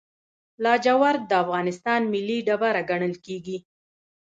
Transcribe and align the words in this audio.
لاجورد 0.63 1.21
د 1.27 1.31
افغانستان 1.43 2.01
ملي 2.13 2.37
ډبره 2.47 2.81
ګڼل 2.89 3.13
کیږي. 3.25 3.57